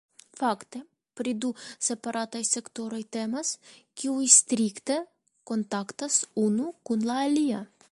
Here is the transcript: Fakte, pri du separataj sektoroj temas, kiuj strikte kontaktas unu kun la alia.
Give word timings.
Fakte, 0.37 0.79
pri 1.19 1.33
du 1.43 1.51
separataj 1.87 2.41
sektoroj 2.51 3.01
temas, 3.17 3.53
kiuj 4.03 4.31
strikte 4.37 4.97
kontaktas 5.53 6.19
unu 6.49 6.73
kun 6.91 7.09
la 7.13 7.23
alia. 7.29 7.65